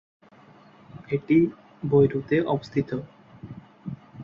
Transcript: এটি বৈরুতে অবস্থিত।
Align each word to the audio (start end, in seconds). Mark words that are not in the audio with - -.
এটি 1.09 1.37
বৈরুতে 1.83 2.35
অবস্থিত। 2.45 2.89